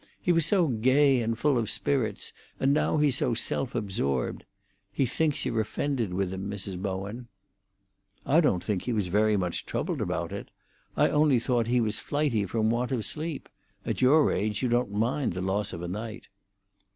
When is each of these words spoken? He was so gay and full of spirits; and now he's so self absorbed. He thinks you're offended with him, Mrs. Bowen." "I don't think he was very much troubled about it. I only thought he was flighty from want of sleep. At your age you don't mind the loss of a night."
He 0.19 0.31
was 0.31 0.47
so 0.47 0.65
gay 0.65 1.21
and 1.21 1.37
full 1.37 1.59
of 1.59 1.69
spirits; 1.69 2.33
and 2.59 2.73
now 2.73 2.97
he's 2.97 3.17
so 3.17 3.35
self 3.35 3.75
absorbed. 3.75 4.45
He 4.91 5.05
thinks 5.05 5.45
you're 5.45 5.61
offended 5.61 6.11
with 6.11 6.33
him, 6.33 6.49
Mrs. 6.49 6.81
Bowen." 6.81 7.27
"I 8.25 8.41
don't 8.41 8.63
think 8.63 8.81
he 8.81 8.93
was 8.93 9.09
very 9.09 9.37
much 9.37 9.67
troubled 9.67 10.01
about 10.01 10.31
it. 10.31 10.49
I 10.97 11.09
only 11.09 11.37
thought 11.37 11.67
he 11.67 11.81
was 11.81 11.99
flighty 11.99 12.47
from 12.47 12.71
want 12.71 12.91
of 12.91 13.05
sleep. 13.05 13.47
At 13.85 14.01
your 14.01 14.31
age 14.31 14.63
you 14.63 14.69
don't 14.69 14.91
mind 14.91 15.33
the 15.33 15.39
loss 15.43 15.71
of 15.71 15.83
a 15.83 15.87
night." 15.87 16.29